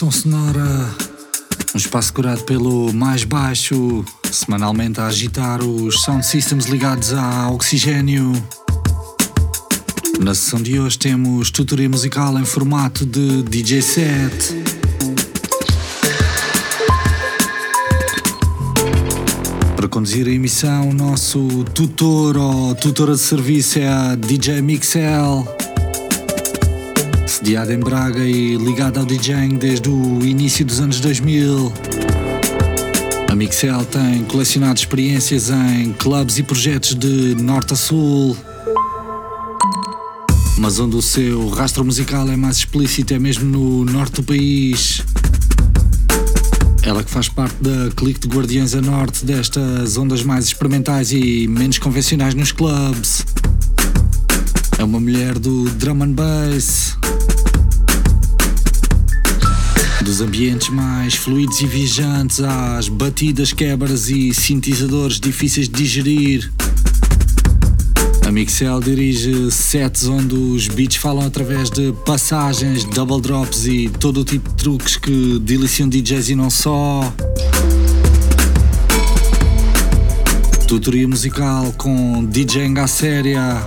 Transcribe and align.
Pressão 0.00 0.10
Sonora, 0.10 0.96
um 1.74 1.76
espaço 1.76 2.10
curado 2.14 2.42
pelo 2.44 2.90
mais 2.90 3.22
baixo, 3.22 4.02
semanalmente 4.32 4.98
a 4.98 5.08
agitar 5.08 5.62
os 5.62 6.00
sound 6.00 6.24
systems 6.24 6.64
ligados 6.64 7.12
a 7.12 7.50
oxigênio. 7.50 8.32
Na 10.18 10.34
sessão 10.34 10.62
de 10.62 10.80
hoje 10.80 10.98
temos 10.98 11.50
tutoria 11.50 11.86
musical 11.86 12.38
em 12.38 12.46
formato 12.46 13.04
de 13.04 13.42
DJ 13.42 13.82
set. 13.82 14.64
Para 19.76 19.86
conduzir 19.86 20.26
a 20.26 20.30
emissão, 20.30 20.88
o 20.88 20.94
nosso 20.94 21.62
tutor 21.74 22.38
ou 22.38 22.74
tutora 22.74 23.12
de 23.12 23.20
serviço 23.20 23.78
é 23.78 23.86
a 23.86 24.14
DJ 24.14 24.62
Mixel 24.62 25.59
sediada 27.40 27.72
em 27.72 27.78
Braga 27.78 28.22
e 28.22 28.56
ligada 28.56 29.00
ao 29.00 29.06
DJing 29.06 29.56
desde 29.56 29.88
o 29.88 30.22
início 30.22 30.62
dos 30.62 30.78
anos 30.78 31.00
2000. 31.00 31.72
A 33.30 33.34
Mixel 33.34 33.82
tem 33.86 34.22
colecionado 34.24 34.78
experiências 34.78 35.48
em 35.48 35.94
clubes 35.94 36.38
e 36.38 36.42
projetos 36.42 36.94
de 36.94 37.34
norte 37.36 37.72
a 37.72 37.76
sul. 37.76 38.36
Mas 40.58 40.78
onde 40.78 40.96
o 40.96 41.02
seu 41.02 41.48
rastro 41.48 41.82
musical 41.82 42.28
é 42.28 42.36
mais 42.36 42.58
explícito 42.58 43.14
é 43.14 43.18
mesmo 43.18 43.46
no 43.46 43.90
norte 43.90 44.16
do 44.16 44.22
país. 44.22 45.02
Ela 46.82 47.02
que 47.02 47.10
faz 47.10 47.30
parte 47.30 47.56
da 47.62 47.90
clique 47.96 48.20
de 48.20 48.28
Guardiões 48.28 48.74
a 48.74 48.82
Norte 48.82 49.24
destas 49.24 49.96
ondas 49.96 50.22
mais 50.22 50.44
experimentais 50.44 51.10
e 51.10 51.48
menos 51.48 51.78
convencionais 51.78 52.34
nos 52.34 52.52
clubs. 52.52 53.24
É 54.78 54.84
uma 54.84 55.00
mulher 55.00 55.38
do 55.38 55.64
drum 55.70 56.02
and 56.02 56.12
bass, 56.12 56.96
dos 60.10 60.20
ambientes 60.20 60.68
mais 60.70 61.14
fluidos 61.14 61.60
e 61.60 61.66
viajantes 61.66 62.40
às 62.40 62.88
batidas, 62.88 63.52
quebras 63.52 64.10
e 64.10 64.34
sintetizadores 64.34 65.20
difíceis 65.20 65.68
de 65.68 65.74
digerir. 65.74 66.52
A 68.26 68.32
Mixel 68.32 68.80
dirige 68.80 69.52
sets 69.52 70.08
onde 70.08 70.34
os 70.34 70.66
beats 70.66 70.96
falam 70.96 71.24
através 71.24 71.70
de 71.70 71.92
passagens, 72.04 72.82
double 72.82 73.20
drops 73.20 73.66
e 73.66 73.88
todo 73.88 74.22
o 74.22 74.24
tipo 74.24 74.48
de 74.48 74.56
truques 74.56 74.96
que 74.96 75.38
deliciam 75.38 75.88
DJs 75.88 76.30
e 76.30 76.34
não 76.34 76.50
só. 76.50 77.12
Tutoria 80.66 81.06
musical 81.06 81.72
com 81.78 82.24
DJ 82.24 82.76
à 82.80 82.88
séria. 82.88 83.64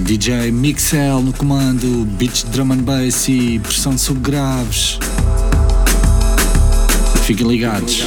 DJ 0.00 0.50
Mixel 0.50 1.20
no 1.20 1.34
comando, 1.34 2.06
beats 2.16 2.44
drum 2.44 2.72
and 2.72 2.78
bass 2.78 3.28
e 3.28 3.58
pressão 3.58 3.94
de 3.94 4.00
subgraves. 4.00 4.98
Fiquem 7.28 7.46
ligados. 7.46 8.06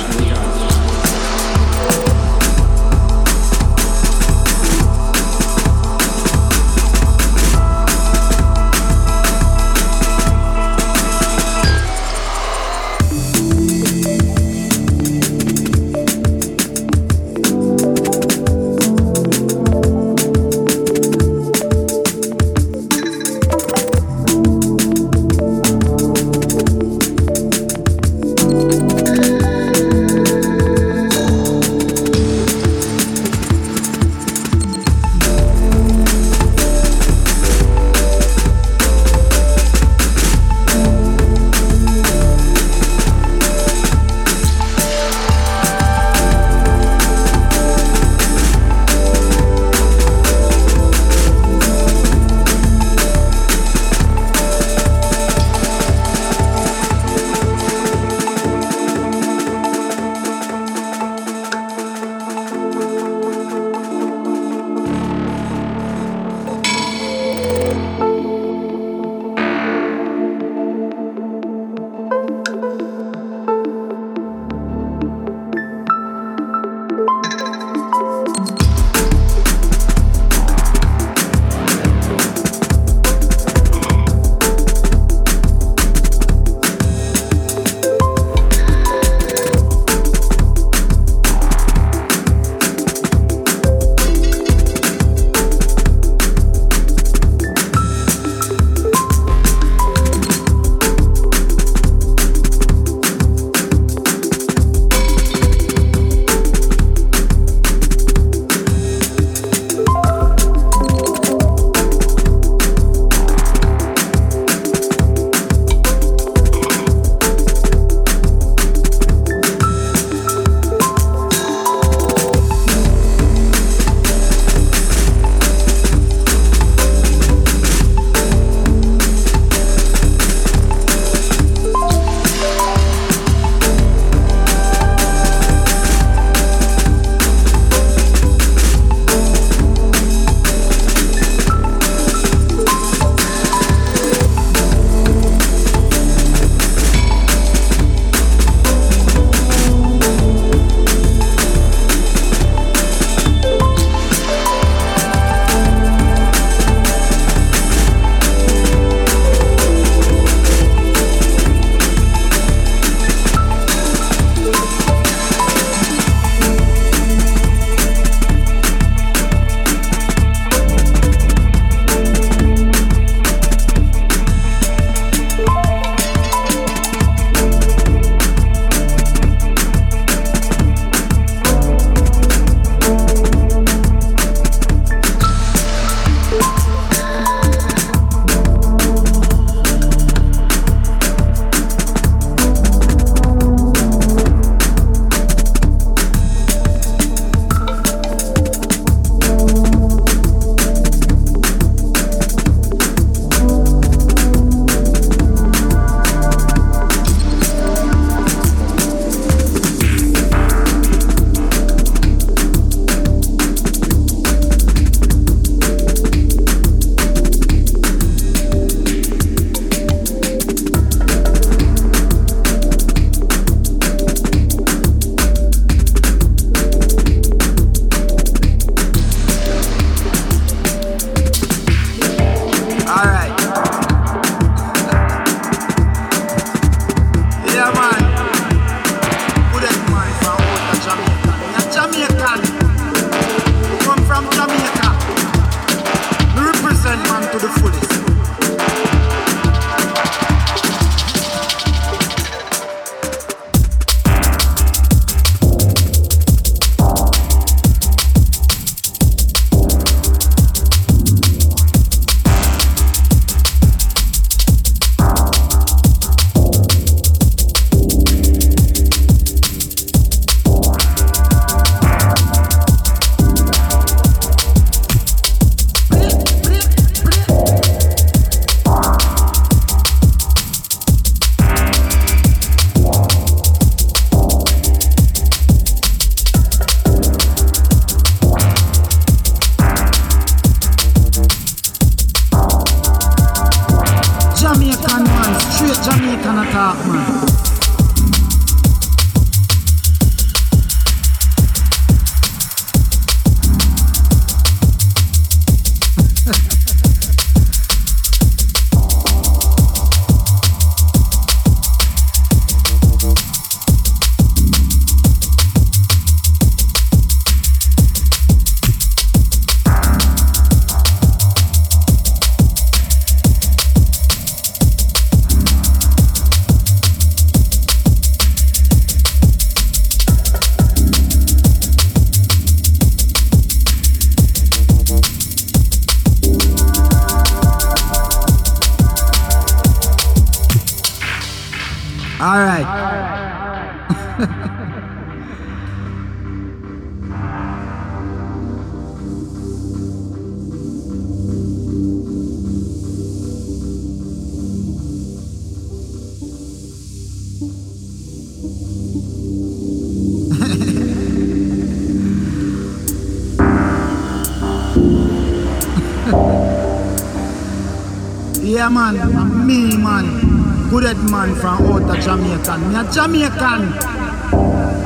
Man. 371.10 371.36
From 371.36 371.66
out 371.66 371.96
of 371.96 372.04
Jamaica. 372.04 372.58
Me 372.58 372.76
a 372.76 372.84
Jamaican. 372.92 373.62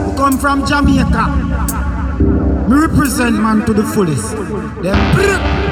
We 0.07 0.17
come 0.17 0.37
from 0.37 0.65
Jamaica. 0.65 1.25
Me 2.69 2.75
represent 2.77 3.35
man 3.35 3.65
to 3.65 3.73
the 3.73 3.83
fullest. 3.83 4.35
Then 4.81 5.64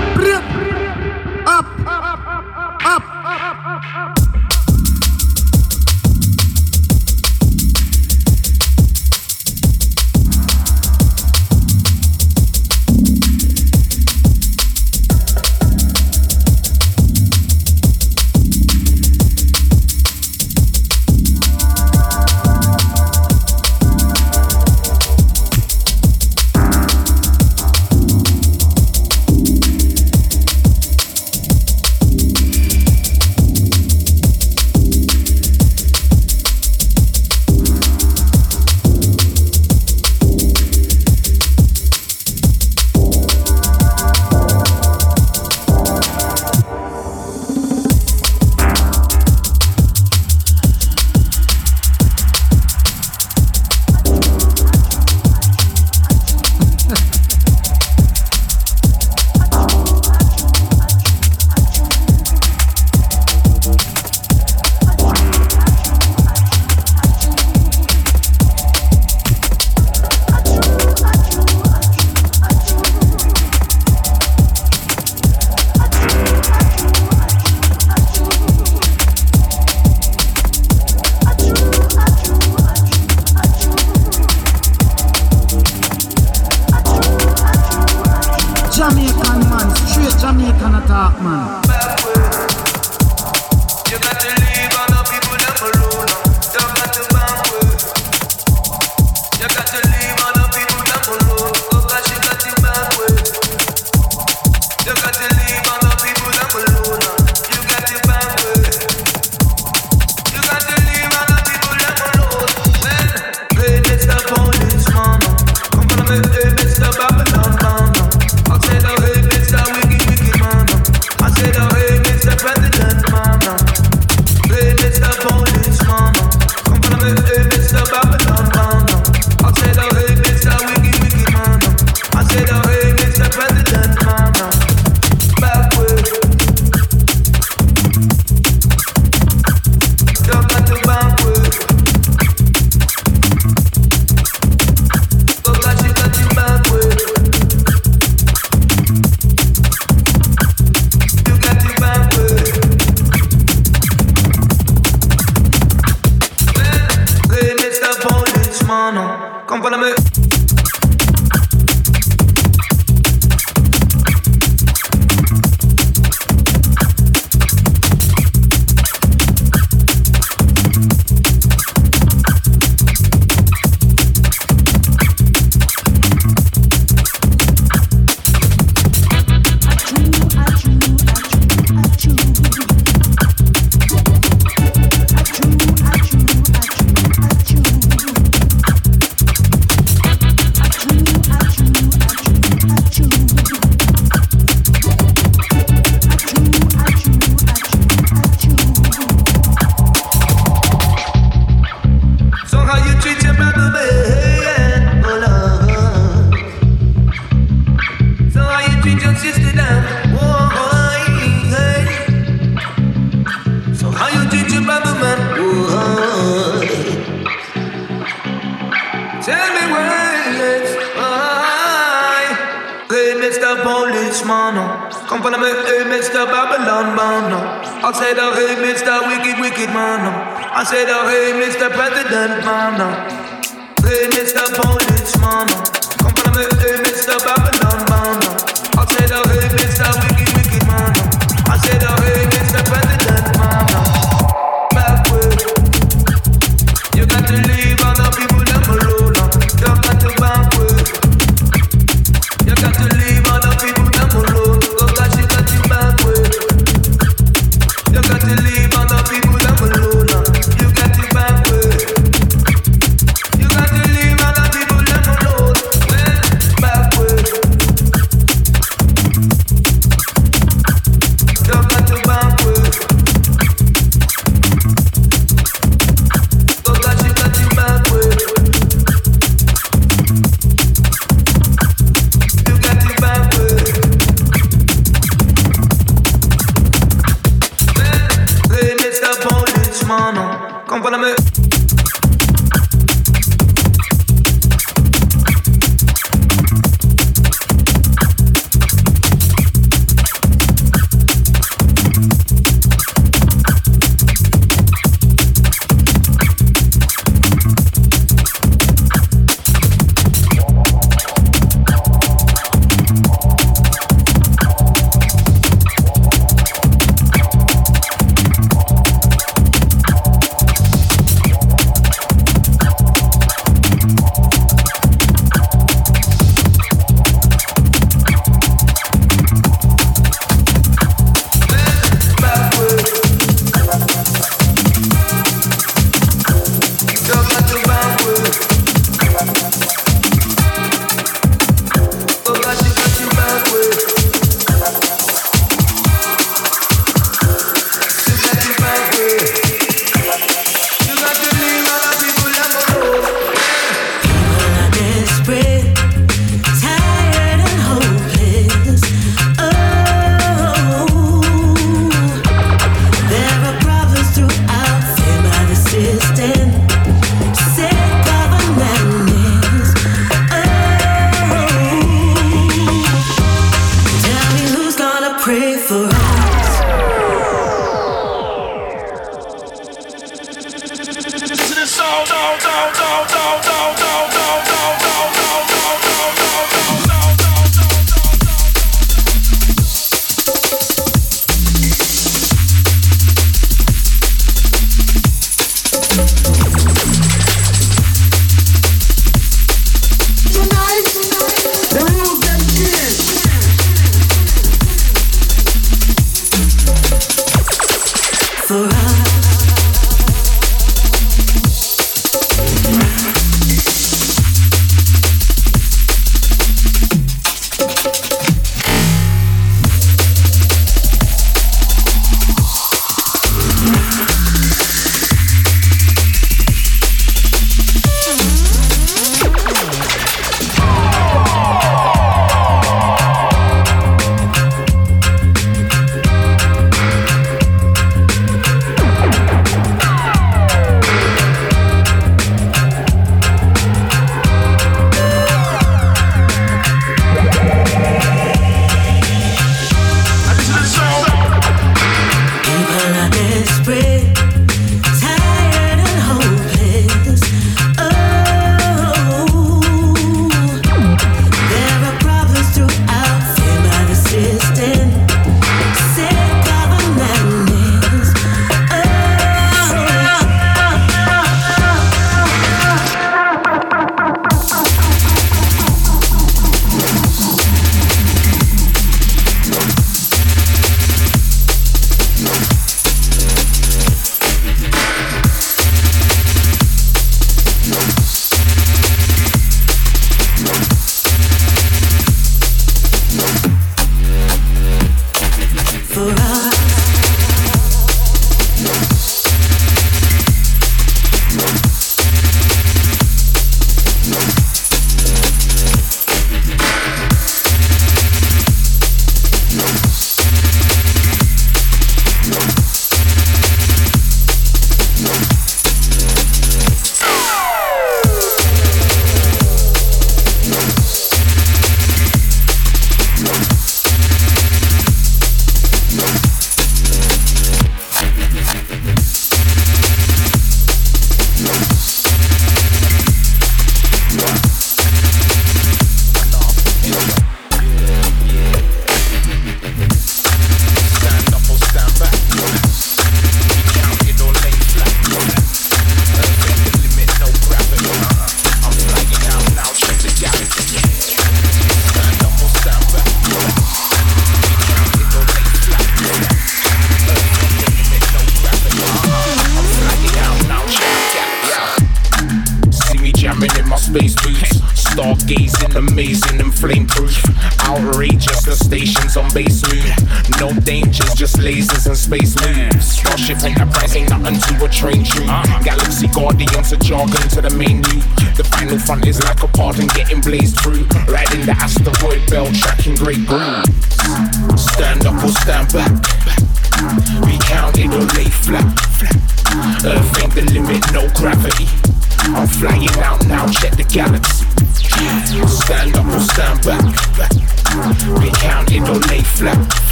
people, 159.63 159.79
I'm 159.79 160.32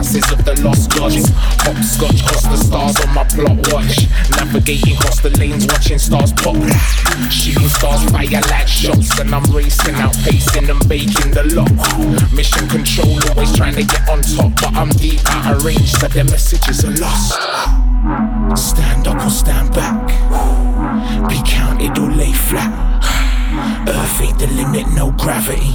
gases 0.00 0.32
of 0.32 0.44
the 0.44 0.54
lost 0.62 0.90
gods. 0.96 1.28
Hopscotch 1.60 2.24
cross 2.24 2.44
the 2.44 2.56
stars 2.56 2.96
on 3.04 3.14
my 3.14 3.24
plot 3.24 3.56
watch. 3.68 4.08
Navigating 4.30 4.96
across 4.96 5.20
the 5.20 5.30
lanes, 5.38 5.66
watching 5.66 5.98
stars 5.98 6.32
pop. 6.32 6.56
Shooting 7.30 7.68
stars 7.68 8.02
fire 8.10 8.40
like 8.48 8.68
shots. 8.68 9.18
And 9.20 9.34
I'm 9.34 9.44
racing 9.52 9.96
out, 9.96 10.16
pacing 10.24 10.70
and 10.70 10.80
baking 10.88 11.32
the 11.36 11.44
lock. 11.52 11.72
Mission 12.32 12.66
control, 12.68 13.20
always 13.28 13.54
trying 13.56 13.74
to 13.74 13.84
get 13.84 14.08
on 14.08 14.22
top. 14.22 14.52
But 14.60 14.72
I'm 14.74 14.88
deep 14.90 15.20
out 15.26 15.56
of 15.56 15.64
range, 15.64 15.92
so 15.92 16.08
their 16.08 16.24
messages 16.24 16.84
are 16.84 16.96
lost. 16.96 17.36
Stand 18.56 19.06
up 19.06 19.20
or 19.24 19.30
stand 19.30 19.74
back. 19.74 20.08
Be 21.28 21.38
counted 21.44 21.98
or 21.98 22.10
lay 22.10 22.32
flat. 22.32 22.72
Earth 23.86 24.20
ain't 24.22 24.38
the 24.38 24.46
limit, 24.46 24.86
no 24.94 25.10
gravity. 25.12 25.74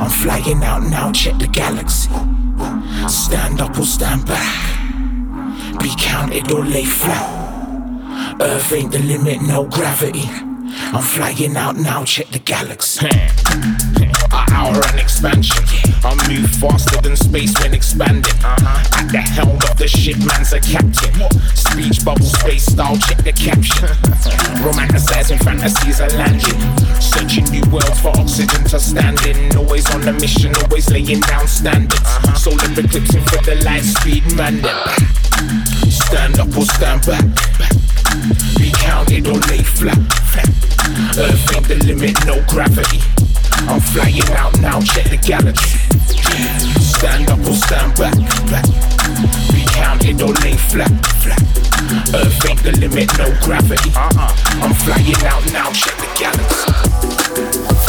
I'm 0.00 0.08
flying 0.08 0.62
out 0.64 0.82
now, 0.84 1.12
check 1.12 1.38
the 1.38 1.46
galaxy. 1.46 2.08
Stand 3.08 3.60
up 3.60 3.78
or 3.78 3.84
stand 3.84 4.26
back. 4.26 5.80
Be 5.80 5.90
counted 5.98 6.50
or 6.52 6.64
lay 6.64 6.84
flat. 6.84 8.40
Earth 8.40 8.72
ain't 8.72 8.92
the 8.92 8.98
limit, 8.98 9.42
no 9.42 9.64
gravity. 9.64 10.24
I'm 10.92 11.02
flying 11.02 11.56
out 11.56 11.76
now, 11.76 12.04
check 12.04 12.28
the 12.28 12.38
galaxy. 12.38 13.08
Our 14.32 14.76
an 14.92 14.98
expansion. 14.98 15.64
I 16.04 16.14
move 16.28 16.50
faster 16.50 17.00
than 17.00 17.16
space 17.16 17.52
when 17.60 17.74
expanding. 17.74 18.32
Uh-huh. 18.44 18.98
At 18.98 19.10
the 19.10 19.18
helm 19.18 19.56
of 19.56 19.76
the 19.76 19.88
ship, 19.88 20.18
man's 20.18 20.52
a 20.52 20.60
captain. 20.60 21.12
Speech 21.54 22.04
bubble, 22.04 22.24
space 22.24 22.66
style, 22.66 22.96
check 22.96 23.18
the 23.24 23.32
caption. 23.32 23.88
Romanticizing 24.64 25.42
fantasies 25.42 26.00
are 26.00 26.10
landing. 26.16 26.60
Searching 27.00 27.44
new 27.50 27.62
worlds 27.70 28.00
for 28.00 28.10
oxygen 28.18 28.64
to 28.64 28.78
stand 28.78 29.20
in. 29.26 29.56
Always 29.56 29.88
on 29.94 30.06
a 30.06 30.12
mission, 30.12 30.54
always 30.62 30.90
laying 30.90 31.20
down 31.20 31.46
standards. 31.46 32.00
Uh-huh. 32.00 32.34
Solar 32.34 32.70
eclipsing 32.72 33.24
for 33.24 33.42
the 33.44 33.60
light 33.64 33.82
speed 33.82 34.24
man. 34.36 34.62
Stand 35.90 36.38
up 36.38 36.56
or 36.56 36.64
stand 36.64 37.04
back. 37.06 37.99
Be 38.58 38.70
counted 38.72 39.26
or 39.26 39.38
lay 39.48 39.62
flat. 39.62 39.98
Earth 41.18 41.56
ain't 41.56 41.68
the 41.68 41.76
limit, 41.86 42.16
no 42.26 42.42
gravity. 42.48 43.00
I'm 43.68 43.80
flying 43.80 44.22
out 44.36 44.58
now, 44.60 44.80
check 44.80 45.10
the 45.10 45.16
galaxy. 45.16 45.78
Stand 46.80 47.30
up 47.30 47.38
or 47.46 47.54
stand 47.54 47.94
back. 47.96 48.14
Be 49.52 49.64
counted 49.72 50.20
or 50.22 50.32
lay 50.42 50.56
flat. 50.56 50.90
Earth 52.14 52.48
ain't 52.48 52.62
the 52.62 52.72
limit, 52.78 53.10
no 53.18 53.28
gravity. 53.44 53.90
Uh-uh. 53.94 54.34
I'm 54.62 54.74
flying 54.74 55.22
out 55.26 55.44
now, 55.52 55.72
check 55.72 55.96
the 55.96 56.08
galaxy. 56.18 57.79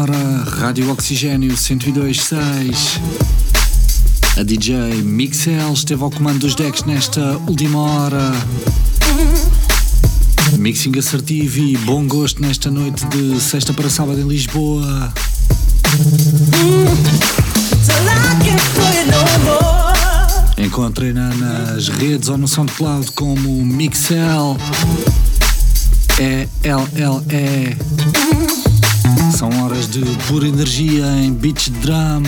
Sonora 0.00 0.44
Rádio 0.46 0.90
Oxigênio 0.90 1.52
102.6. 1.52 2.98
A 4.38 4.42
DJ 4.42 5.02
Mixel 5.02 5.74
esteve 5.74 6.02
ao 6.02 6.10
comando 6.10 6.38
dos 6.38 6.54
decks 6.54 6.84
nesta 6.84 7.36
última 7.46 7.78
hora. 7.78 8.32
Mixing 10.56 10.98
assertivo 10.98 11.58
e 11.58 11.76
bom 11.76 12.06
gosto 12.06 12.40
nesta 12.40 12.70
noite 12.70 13.04
de 13.08 13.38
sexta 13.42 13.74
para 13.74 13.90
sábado 13.90 14.18
em 14.18 14.26
Lisboa. 14.26 15.12
Encontrem-na 20.56 21.28
nas 21.34 21.88
redes 21.88 22.30
ou 22.30 22.38
no 22.38 22.48
SoundCloud 22.48 23.12
como 23.12 23.66
Mixel. 23.66 24.56
E-L-L-E. 26.18 27.76
São 29.36 29.50
horas 29.62 29.88
de 29.88 30.00
pura 30.26 30.46
energia 30.46 31.06
em 31.06 31.32
beach 31.32 31.70
drum. 31.70 32.22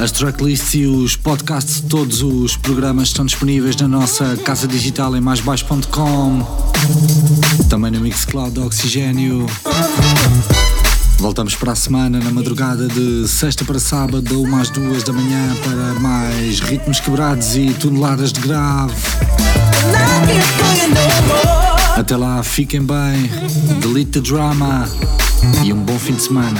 As 0.00 0.10
tracklists 0.12 0.74
e 0.74 0.86
os 0.86 1.14
podcasts 1.14 1.82
de 1.82 1.88
todos 1.88 2.22
os 2.22 2.56
programas 2.56 3.08
estão 3.08 3.26
disponíveis 3.26 3.76
na 3.76 3.86
nossa 3.86 4.36
casa 4.38 4.66
digital 4.66 5.14
em 5.14 5.20
maisbaixo.com, 5.20 6.46
também 7.68 7.90
no 7.90 8.00
Mixcloud 8.00 8.58
Oxigênio. 8.60 9.46
Voltamos 11.20 11.54
para 11.54 11.72
a 11.72 11.76
semana 11.76 12.18
na 12.18 12.30
madrugada 12.30 12.88
de 12.88 13.28
sexta 13.28 13.62
para 13.62 13.78
sábado, 13.78 14.22
da 14.22 14.34
uma 14.36 14.62
às 14.62 14.70
duas 14.70 15.02
da 15.02 15.12
manhã, 15.12 15.54
para 15.62 16.00
mais 16.00 16.60
ritmos 16.60 16.98
quebrados 16.98 17.56
e 17.56 17.74
toneladas 17.74 18.32
de 18.32 18.40
grave. 18.40 18.94
Até 21.94 22.16
lá, 22.16 22.42
fiquem 22.42 22.80
bem, 22.80 23.30
delete 23.82 24.12
the 24.12 24.20
drama 24.20 24.88
e 25.62 25.70
um 25.74 25.82
bom 25.84 25.98
fim 25.98 26.14
de 26.14 26.22
semana. 26.22 26.58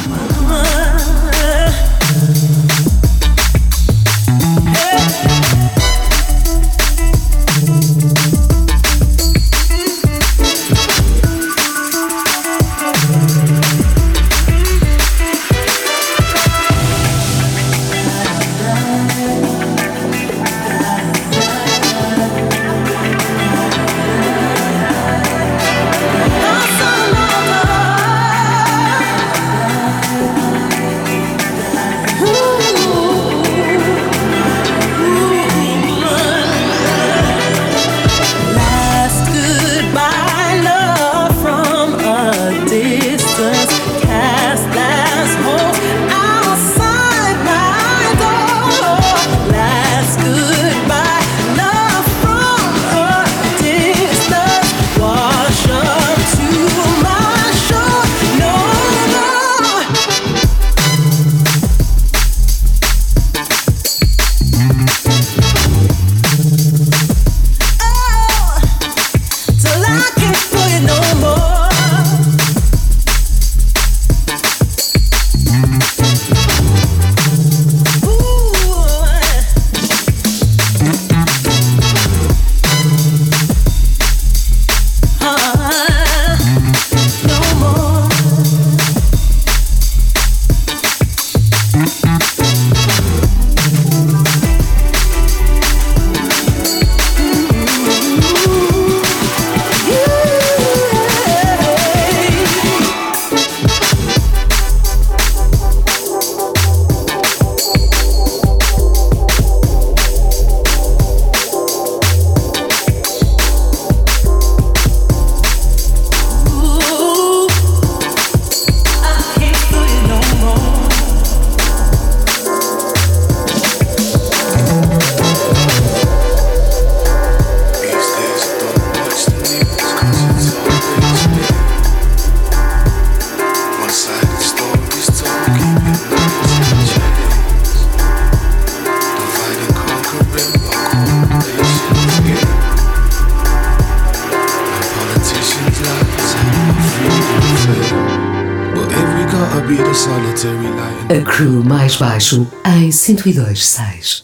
Baixo 152.01 152.47
em 152.65 152.89
102.6. 152.89 154.20